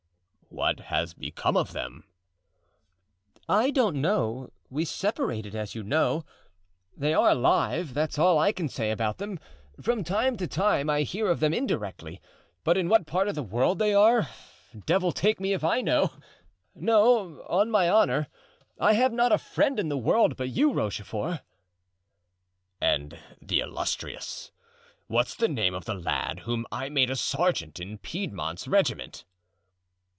"What 0.53 0.81
has 0.81 1.13
become 1.13 1.55
of 1.55 1.71
them?" 1.71 2.03
"I 3.47 3.71
don't 3.71 3.95
know; 3.95 4.51
we 4.69 4.83
separated, 4.83 5.55
as 5.55 5.75
you 5.75 5.81
know. 5.81 6.25
They 6.95 7.13
are 7.13 7.29
alive, 7.29 7.93
that's 7.93 8.19
all 8.19 8.35
that 8.35 8.41
I 8.43 8.51
can 8.51 8.67
say 8.67 8.91
about 8.91 9.17
them; 9.17 9.39
from 9.79 10.03
time 10.03 10.35
to 10.35 10.47
time 10.47 10.89
I 10.89 11.03
hear 11.03 11.29
of 11.31 11.39
them 11.39 11.53
indirectly, 11.53 12.19
but 12.65 12.77
in 12.77 12.89
what 12.89 13.07
part 13.07 13.29
of 13.29 13.35
the 13.35 13.41
world 13.41 13.79
they 13.79 13.93
are, 13.93 14.27
devil 14.85 15.13
take 15.13 15.39
me 15.39 15.53
if 15.53 15.63
I 15.63 15.79
know, 15.79 16.11
No, 16.75 17.41
on 17.47 17.71
my 17.71 17.87
honor, 17.89 18.27
I 18.77 18.91
have 18.91 19.13
not 19.13 19.31
a 19.31 19.37
friend 19.37 19.79
in 19.79 19.87
the 19.87 19.97
world 19.97 20.35
but 20.35 20.49
you, 20.49 20.73
Rochefort." 20.73 21.39
"And 22.81 23.17
the 23.41 23.61
illustrious—what's 23.61 25.33
the 25.35 25.47
name 25.49 25.73
of 25.73 25.85
the 25.85 25.95
lad 25.95 26.41
whom 26.41 26.67
I 26.73 26.89
made 26.89 27.09
a 27.09 27.15
sergeant 27.15 27.79
in 27.79 27.99
Piedmont's 27.99 28.67
regiment?" 28.67 29.23